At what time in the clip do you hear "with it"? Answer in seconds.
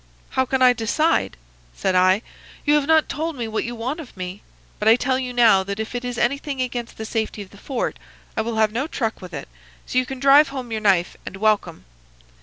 9.21-9.47